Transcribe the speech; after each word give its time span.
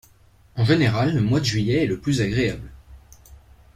En 0.55 0.63
général, 0.65 1.13
le 1.13 1.21
mois 1.21 1.39
de 1.41 1.45
juillet 1.45 1.83
est 1.83 1.85
le 1.85 1.99
plus 1.99 2.21
agréable. 2.23 2.71